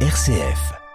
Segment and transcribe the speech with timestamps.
[0.00, 0.85] RCF.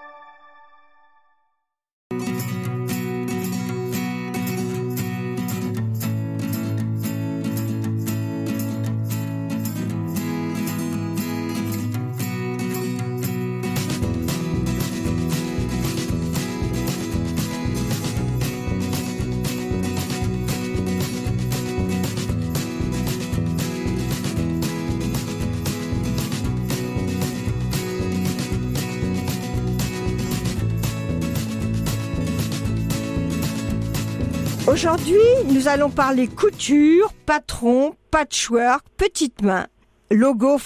[34.71, 39.67] Aujourd'hui, nous allons parler couture, patron, patchwork, petite main,
[40.09, 40.57] logo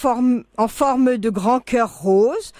[0.58, 2.52] en forme de grand cœur rose.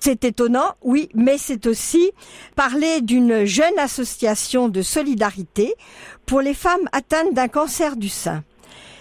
[0.00, 2.10] C'est étonnant, oui, mais c'est aussi
[2.56, 5.76] parler d'une jeune association de solidarité
[6.26, 8.44] pour les femmes atteintes d'un cancer du sein.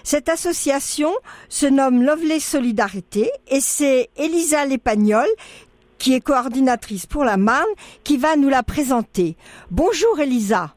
[0.06, 1.12] Cette association
[1.50, 5.28] se nomme Lovely Solidarité et c'est Elisa Lépagnol
[5.98, 7.68] qui est coordinatrice pour la Marne
[8.06, 9.36] qui va nous la présenter.
[9.72, 10.74] Bonjour Elisa.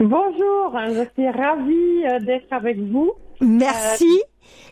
[0.00, 3.12] Bonjour, je suis ravie euh, d'être avec vous.
[3.40, 4.22] Merci.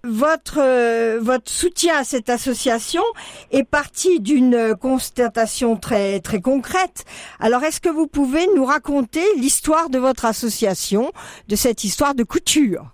[0.05, 3.03] Votre euh, votre soutien à cette association
[3.51, 7.05] est parti d'une constatation très très concrète.
[7.41, 11.11] Alors est-ce que vous pouvez nous raconter l'histoire de votre association,
[11.49, 12.93] de cette histoire de couture?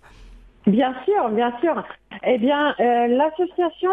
[0.66, 1.82] Bien sûr, bien sûr.
[2.24, 3.90] Eh bien, euh, l'association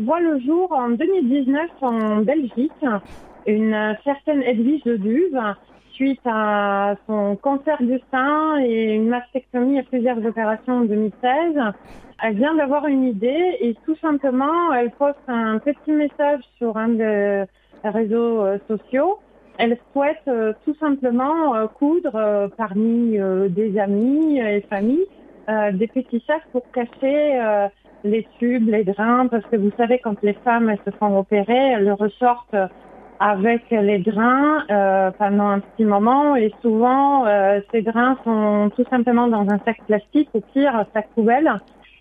[0.00, 2.84] voit le jour en 2019 en Belgique.
[3.46, 5.40] Une certaine Edwige de Duve
[5.92, 11.56] suite à son cancer du sein et une mastectomie et plusieurs opérations en 2016,
[12.22, 16.88] elle vient d'avoir une idée et tout simplement, elle poste un petit message sur un
[16.88, 17.44] des
[17.84, 19.18] réseaux euh, sociaux.
[19.58, 23.18] Elle souhaite euh, tout simplement euh, coudre parmi
[23.50, 25.06] des amis et familles
[25.72, 27.40] des petits sacs pour cacher
[28.04, 31.72] les tubes, les drains, parce que vous savez, quand les femmes elles se font opérer,
[31.72, 32.56] elles ressortent
[33.22, 38.84] avec les drains euh, pendant un petit moment et souvent euh, ces drains sont tout
[38.90, 41.48] simplement dans un sac plastique ou pire sac poubelle.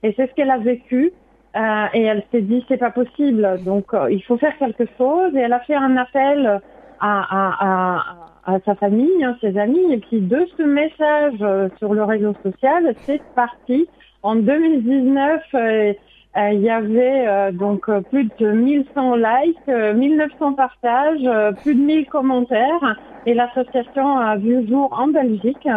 [0.02, 1.12] Et c'est ce qu'elle a vécu
[1.56, 3.60] euh, et elle s'est dit c'est pas possible.
[3.64, 5.36] Donc euh, il faut faire quelque chose.
[5.36, 6.60] Et elle a fait un appel
[7.00, 8.00] à, à,
[8.48, 9.94] à, à sa famille, hein, ses amis.
[9.94, 13.88] Et puis de ce message euh, sur le réseau social c'est parti.
[14.24, 15.94] En 2019 euh,
[16.38, 22.08] il y avait euh, donc euh, plus de 1100 likes, 1900 partages, plus de 1000
[22.08, 25.68] commentaires et l'association a vu jour en Belgique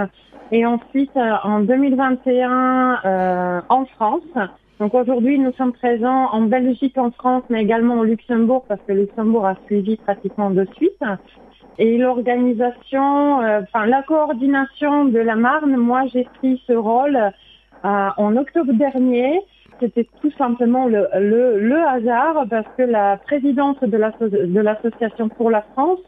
[0.53, 4.23] et ensuite en 2021 en France.
[4.81, 8.93] Donc aujourd'hui, nous sommes présents en Belgique, en France, mais également au Luxembourg parce que
[8.93, 11.03] le Luxembourg a suivi pratiquement de suite.
[11.79, 17.19] Et l'organisation, enfin la coordination de la Marne, moi j'ai pris ce rôle
[17.83, 19.41] en octobre dernier
[19.81, 26.01] c'était tout simplement le, le, hasard parce que la présidente de l'association pour la France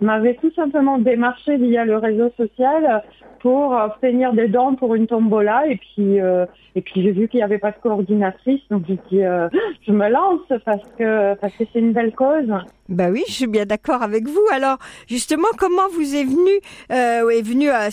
[0.00, 3.02] m'avait tout simplement démarché via le réseau social
[3.40, 7.38] pour obtenir des dons pour une tombola et puis euh, et puis j'ai vu qu'il
[7.38, 9.48] n'y avait pas de coordinatrice donc j'ai dit euh,
[9.86, 12.50] je me lance parce que parce que c'est une belle cause.
[12.88, 14.46] Bah oui, je suis bien d'accord avec vous.
[14.50, 16.50] Alors justement, comment vous est venu
[16.90, 17.88] euh, est venu à,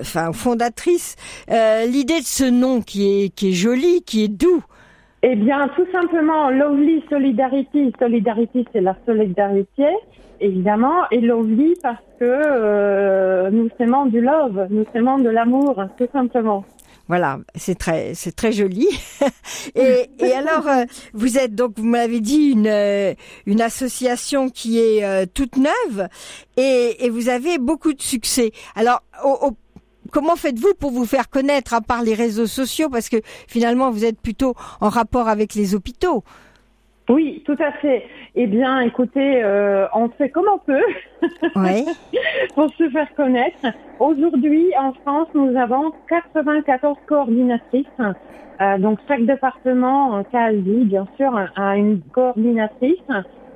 [0.00, 1.16] enfin fondatrice
[1.50, 4.61] euh, l'idée de ce nom qui est qui est joli, qui est doux?
[5.24, 7.92] Eh bien, tout simplement, Lovely Solidarity.
[7.98, 9.86] Solidarity, c'est la solidarité
[10.42, 16.08] évidemment, et Lovely parce que euh, nous aimons du love, nous aimons de l'amour, tout
[16.12, 16.64] simplement.
[17.08, 18.86] Voilà, c'est très, c'est très joli.
[19.74, 23.14] et, et, alors, euh, vous êtes donc, vous m'avez dit une euh,
[23.46, 26.08] une association qui est toute neuve,
[26.56, 28.52] et, et, vous avez beaucoup de succès.
[28.76, 29.56] Alors, au, au,
[30.12, 32.88] comment faites-vous pour vous faire connaître à part les réseaux sociaux?
[32.88, 33.16] Parce que
[33.48, 36.22] finalement vous êtes plutôt en rapport avec les hôpitaux
[37.08, 38.04] oui, tout à fait.
[38.36, 40.84] Eh bien, écoutez, euh, on fait comme on peut
[41.56, 41.84] oui.
[42.54, 43.58] pour se faire connaître.
[43.98, 47.86] Aujourd'hui, en France, nous avons 94 coordinatrices.
[48.60, 53.02] Euh, donc, chaque département, quasi, bien sûr, a une coordinatrice.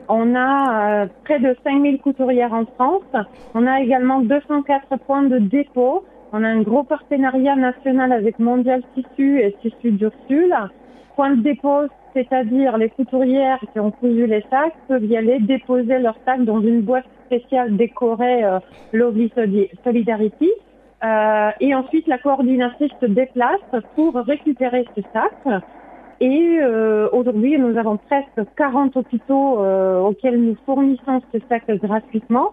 [0.09, 3.27] On a euh, près de 5000 couturières en France.
[3.55, 6.05] On a également 204 points de dépôt.
[6.39, 10.55] On a un gros partenariat national avec Mondial Tissu et Tissu d'Ursule.
[11.15, 15.99] Point de dépôt, c'est-à-dire les couturières qui ont cousu les sacs peuvent y aller déposer
[15.99, 18.59] leurs sacs dans une boîte spéciale décorée euh,
[18.93, 19.33] Lovely
[19.83, 20.51] Solidarity.
[21.03, 25.63] Euh, et ensuite, la coordinatrice se déplace pour récupérer ces sacs.
[26.21, 32.51] Et euh, aujourd'hui, nous avons presque 40 hôpitaux euh, auxquels nous fournissons ces sacs gratuitement.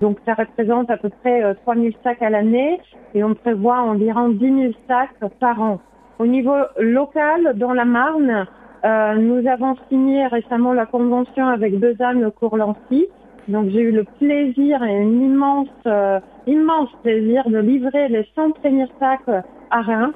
[0.00, 2.80] Donc, ça représente à peu près 3000 sacs à l'année
[3.14, 5.80] et on prévoit environ 10 000 sacs par an.
[6.18, 8.46] Au niveau local, dans la Marne,
[8.84, 13.06] Euh, nous avons signé récemment la convention avec Besançon Courlancy.
[13.48, 18.50] Donc j'ai eu le plaisir et un immense, euh, immense plaisir de livrer les 100
[18.52, 20.14] premiers sacs à Reims,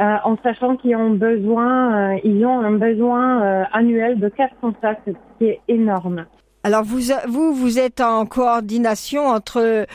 [0.00, 5.12] euh, en sachant qu'ils ont besoin, ils ont un besoin annuel de 400 sacs, ce
[5.38, 6.26] qui est énorme.
[6.62, 9.86] Alors vous, vous, vous êtes en coordination entre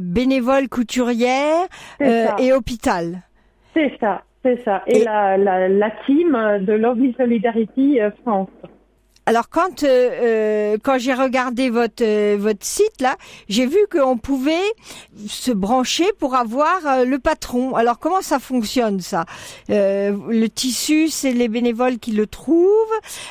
[0.00, 1.66] bénévoles couturières
[2.00, 3.22] et hôpital.
[3.74, 4.22] C'est ça.
[4.42, 4.82] C'est ça.
[4.86, 8.48] Et, La, la, la, team de Lovely Solidarity euh, France.
[9.26, 13.16] Alors quand euh, euh, quand j'ai regardé votre euh, votre site là,
[13.48, 14.54] j'ai vu qu'on pouvait
[15.26, 17.76] se brancher pour avoir le patron.
[17.76, 19.26] Alors comment ça fonctionne ça?
[19.68, 22.66] Le tissu, c'est les bénévoles qui le trouvent.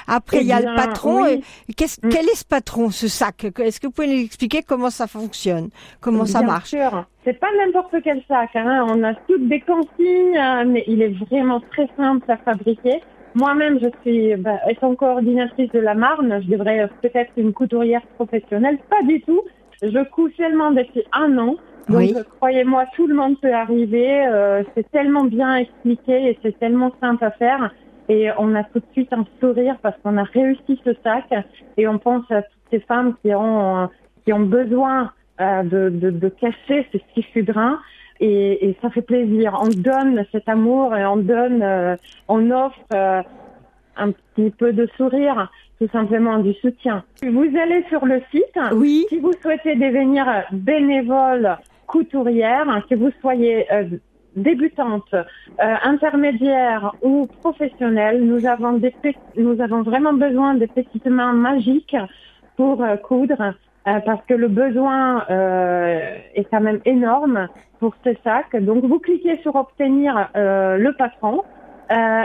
[0.08, 1.24] Après il y a le patron.
[1.24, 1.42] Mm.
[1.76, 3.46] Quel est ce patron, ce sac?
[3.60, 5.70] Est-ce que vous pouvez nous expliquer comment ça fonctionne?
[6.02, 6.70] Comment ça marche?
[6.70, 7.06] sûr.
[7.26, 8.52] C'est pas n'importe quel sac.
[8.56, 8.86] Hein.
[8.90, 13.02] On a toutes des consignes, mais il est vraiment très simple à fabriquer.
[13.36, 18.78] Moi-même, je suis, bah, étant coordinatrice de la Marne, je devrais peut-être une couturière professionnelle.
[18.90, 19.42] Pas du tout.
[19.82, 21.56] Je couds seulement depuis un an.
[21.88, 24.28] Donc, croyez-moi, tout le monde peut arriver.
[24.28, 27.74] Euh, c'est tellement bien expliqué et c'est tellement simple à faire.
[28.10, 31.26] Et on a tout de suite un sourire parce qu'on a réussi ce sac.
[31.78, 33.90] Et on pense à toutes ces femmes qui ont,
[34.26, 37.80] qui ont besoin euh, de, de, de cacher ces tissus bruns
[38.20, 39.58] et, et, ça fait plaisir.
[39.62, 41.96] On donne cet amour et on donne, euh,
[42.28, 43.22] on offre euh,
[43.96, 47.04] un petit peu de sourire, tout simplement du soutien.
[47.22, 48.60] Vous allez sur le site.
[48.74, 49.06] Oui.
[49.10, 51.58] Si vous souhaitez devenir bénévole
[51.88, 53.86] couturière, que vous soyez euh,
[54.36, 55.16] débutante,
[55.58, 58.94] intermédiaire ou professionnelle, nous avons des,
[59.36, 61.98] nous avons vraiment besoin de petites mains magiques
[62.56, 63.56] pour coudre
[63.90, 67.48] euh, parce que le besoin euh, est quand même énorme
[67.80, 68.56] pour ces sacs.
[68.58, 71.42] Donc vous cliquez sur obtenir euh, le patron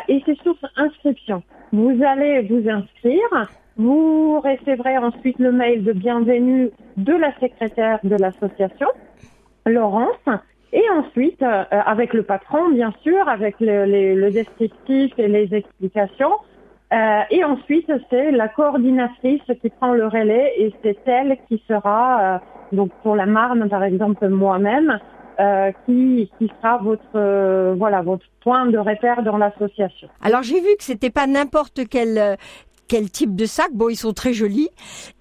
[0.08, 1.42] et c'est sur inscription.
[1.72, 3.48] Vous allez vous inscrire.
[3.78, 8.88] Vous recevrez ensuite le mail de bienvenue de la secrétaire de l'association,
[9.64, 10.28] Laurence.
[10.74, 16.34] Et ensuite, avec le patron, bien sûr, avec le, le descriptif et les explications,
[16.92, 22.20] euh, et ensuite, c'est la coordinatrice qui prend le relais et c'est elle qui sera,
[22.20, 22.38] euh,
[22.72, 25.00] donc pour la Marne par exemple moi-même,
[25.40, 30.08] euh, qui, qui sera votre euh, voilà votre point de repère dans l'association.
[30.22, 32.36] Alors j'ai vu que c'était pas n'importe quel
[32.88, 34.70] quel type de sac Bon, ils sont très jolis.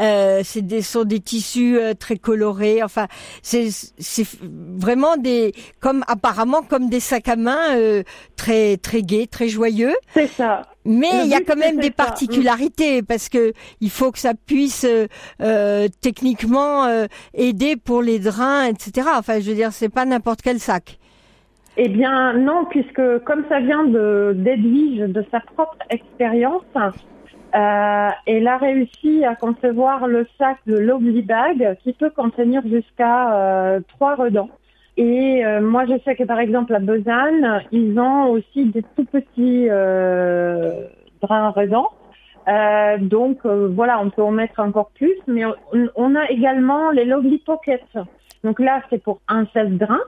[0.02, 2.84] Euh, c'est des sont des tissus euh, très colorés.
[2.84, 3.08] Enfin,
[3.42, 8.04] c'est c'est vraiment des comme apparemment comme des sacs à main euh,
[8.36, 9.96] très très gais, très joyeux.
[10.14, 10.64] C'est ça.
[10.86, 14.86] Mais il y a quand même des particularités parce que il faut que ça puisse
[15.42, 19.08] euh, techniquement aider pour les drains, etc.
[19.18, 21.00] Enfin, je veux dire, c'est pas n'importe quel sac.
[21.76, 26.62] Eh bien non, puisque comme ça vient de d'Edwige, de sa propre expérience,
[27.56, 33.34] euh, elle a réussi à concevoir le sac de Lovely Bag qui peut contenir jusqu'à
[33.36, 34.50] euh, trois redans.
[34.98, 39.06] Et euh, moi, je sais que par exemple à Besançon, ils ont aussi des tout
[39.06, 40.88] petits euh,
[41.22, 41.90] drains redans.
[42.48, 45.54] Euh, donc voilà, on peut en mettre encore plus, mais on,
[45.96, 47.98] on a également les Lovely Pockets.
[48.44, 50.02] Donc là, c'est pour un seul drain.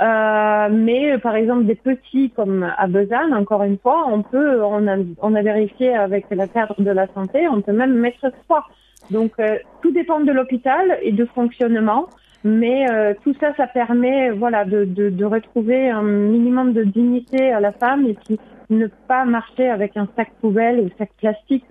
[0.00, 4.86] Euh, mais par exemple des petits comme à Besançon, encore une fois, on peut, on
[4.86, 8.64] a, on a vérifié avec la cadre de la santé, on peut même mettre trois.
[9.10, 12.06] Donc euh, tout dépend de l'hôpital et de fonctionnement,
[12.44, 17.50] mais euh, tout ça, ça permet, voilà, de, de, de, retrouver un minimum de dignité
[17.50, 18.38] à la femme et puis
[18.70, 21.64] ne pas marcher avec un sac poubelle ou sac plastique.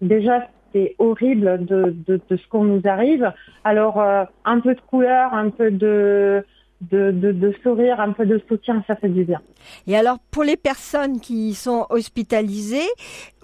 [0.00, 3.30] Déjà, c'est horrible de, de, de ce qu'on nous arrive.
[3.62, 4.02] Alors
[4.44, 6.44] un peu de couleur, un peu de
[6.90, 9.40] de, de, de, sourire, un peu de soutien, ça fait du bien.
[9.86, 12.88] Et alors, pour les personnes qui sont hospitalisées,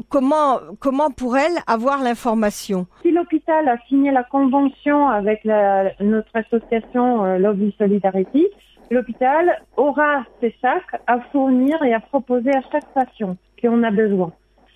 [0.09, 2.87] comment, comment pour elles avoir l'information?
[3.03, 8.47] Si l'hôpital a signé la convention avec la, notre association euh, Lobby Solidarity,
[8.91, 13.91] l'hôpital aura ces sacs à fournir et à proposer à chaque patient qui en a
[13.91, 14.33] besoin.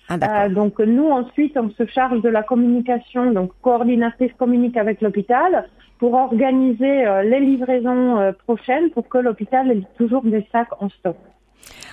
[0.07, 5.01] Ah, euh, donc nous ensuite on se charge de la communication, donc coordinatrice communique avec
[5.01, 5.67] l'hôpital
[5.99, 10.89] pour organiser euh, les livraisons euh, prochaines pour que l'hôpital ait toujours des sacs en
[10.89, 11.17] stock.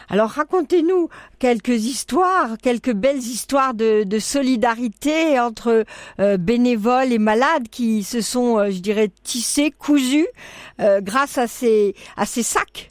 [0.09, 5.85] Alors racontez-nous quelques histoires, quelques belles histoires de, de solidarité entre
[6.21, 10.26] euh, bénévoles et malades qui se sont, je dirais, tissés, cousus
[10.78, 12.88] grâce à ces, à ces sacs.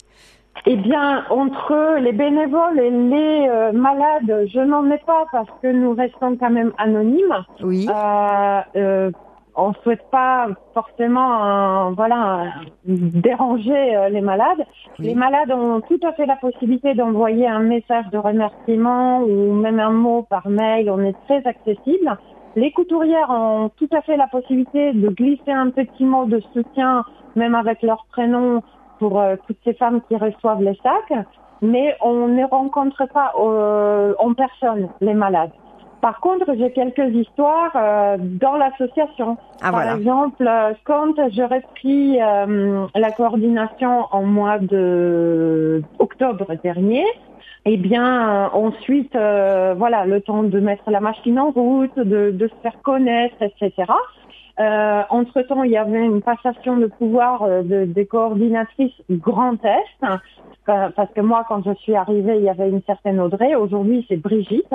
[0.66, 5.94] Eh bien, entre les bénévoles et les malades, je n'en ai pas parce que nous
[5.94, 7.44] restons quand même anonymes.
[7.62, 7.88] Oui.
[7.90, 9.10] Euh,
[9.54, 12.52] on souhaite pas forcément, voilà,
[12.84, 14.64] déranger les malades.
[14.98, 19.80] Les malades ont tout à fait la possibilité d'envoyer un message de remerciement ou même
[19.80, 20.90] un mot par mail.
[20.90, 22.16] On est très accessible.
[22.54, 27.04] Les couturières ont tout à fait la possibilité de glisser un petit mot de soutien,
[27.34, 28.62] même avec leur prénom,
[29.02, 31.26] pour euh, toutes ces femmes qui reçoivent les sacs,
[31.60, 35.50] mais on ne rencontre pas euh, en personne les malades.
[36.00, 39.36] Par contre, j'ai quelques histoires euh, dans l'association.
[39.60, 40.48] Ah, Par exemple,
[40.84, 47.06] quand j'aurais pris la coordination en mois de octobre dernier,
[47.64, 52.54] eh bien, ensuite, voilà, le temps de mettre la machine en route, de, de se
[52.62, 53.72] faire connaître, etc.
[54.60, 60.04] Euh, entre-temps, il y avait une passation de pouvoir euh, de, des coordinatrices Grand Est,
[60.68, 63.54] euh, parce que moi, quand je suis arrivée, il y avait une certaine Audrey.
[63.54, 64.74] Aujourd'hui, c'est Brigitte.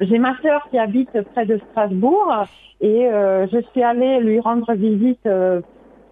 [0.00, 2.32] J'ai ma sœur qui habite près de Strasbourg
[2.80, 5.60] et euh, je suis allée lui rendre visite euh,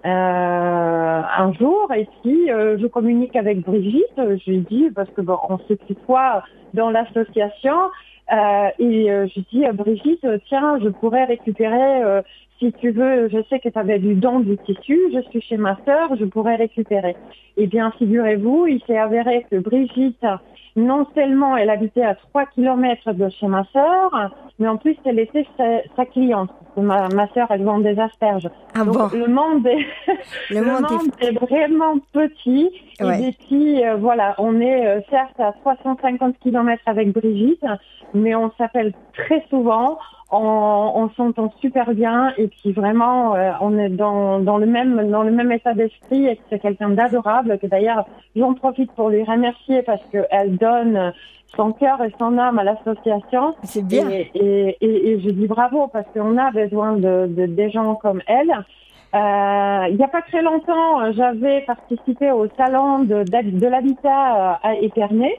[0.04, 4.16] un jour et puis je communique avec Brigitte.
[4.16, 7.76] Je lui dis parce que bon, on se tutoie dans l'association
[8.30, 12.22] et je dis à Brigitte tiens je pourrais récupérer
[12.64, 15.58] si tu veux, je sais que tu avais du don du tissu, je suis chez
[15.58, 17.14] ma sœur, je pourrais récupérer.
[17.56, 20.24] Eh bien, figurez-vous, il s'est avéré que Brigitte,
[20.76, 25.18] non seulement elle habitait à 3 kilomètres de chez ma sœur, mais en plus elle
[25.18, 25.46] était
[25.94, 26.50] sa, cliente.
[26.76, 28.48] Ma, ma sœur, elle vend des asperges.
[28.74, 29.86] Ah Donc, le monde est,
[30.50, 30.86] le, monde,
[31.20, 31.32] est...
[31.32, 32.70] vraiment petit.
[33.00, 37.64] Et puis, euh, voilà, on est euh, certes à 350 kilomètres avec Brigitte,
[38.14, 39.98] mais on s'appelle très souvent
[40.34, 45.10] on, on s'entend super bien et puis vraiment euh, on est dans, dans le même
[45.10, 49.22] dans le même état d'esprit et c'est quelqu'un d'adorable que d'ailleurs j'en profite pour lui
[49.24, 51.12] remercier parce qu'elle donne
[51.56, 53.54] son cœur et son âme à l'association.
[53.62, 54.08] C'est bien.
[54.10, 58.20] Et, et, et, je dis bravo parce qu'on a besoin de, de, des gens comme
[58.26, 58.50] elle.
[58.50, 64.54] Euh, il n'y a pas très longtemps, j'avais participé au salon de, de l'habitat euh,
[64.60, 65.38] à Épernay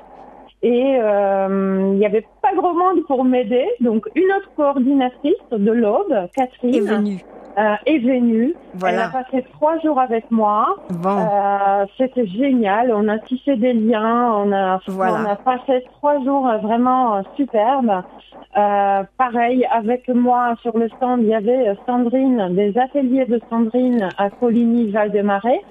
[0.66, 3.68] et euh, il n'y avait pas grand monde pour m'aider.
[3.82, 7.24] Donc une autre coordinatrice de l'Aube, Catherine, est venue.
[7.60, 8.56] Euh, est venue.
[8.86, 10.76] Elle a passé trois jours avec moi.
[11.06, 12.92] Euh, C'était génial.
[12.96, 14.34] On a tissé des liens.
[14.34, 18.02] On a, on a passé trois jours vraiment superbes.
[18.58, 24.10] Euh, pareil, avec moi sur le stand, il y avait Sandrine, des ateliers de Sandrine
[24.18, 25.62] à Coligny-Val-de-Marais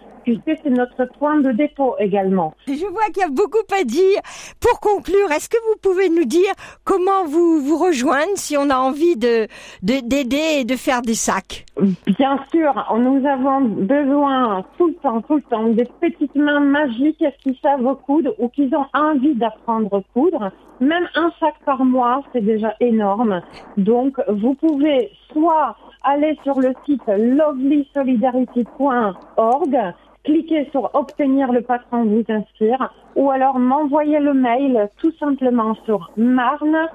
[0.46, 2.54] c'est notre point de dépôt également.
[2.66, 4.20] Je vois qu'il y a beaucoup à dire.
[4.60, 6.52] Pour conclure, est-ce que vous pouvez nous dire
[6.84, 9.46] comment vous vous rejoindre si on a envie de
[9.82, 11.66] d'aider et de faire des sacs?
[12.06, 17.24] Bien sûr, nous avons besoin tout le temps, tout le temps, des petites mains magiques
[17.42, 20.50] qui savent coudre ou qui ont envie d'apprendre à coudre.
[20.80, 23.40] Même un sac par mois, c'est déjà énorme.
[23.76, 29.78] Donc, vous pouvez soit aller sur le site lovelysolidarity.org
[30.24, 36.10] cliquez sur obtenir le patron vous inscrire ou alors m'envoyer le mail tout simplement sur
[36.16, 36.88] marne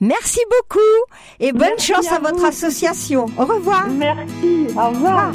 [0.00, 3.26] Merci beaucoup et bonne chance à, votre association.
[3.38, 3.88] Au revoir.
[3.88, 4.66] Merci.
[4.76, 5.32] Au revoir.